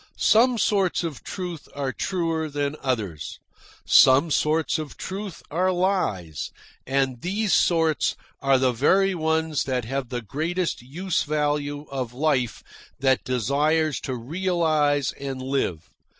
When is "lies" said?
5.71-6.49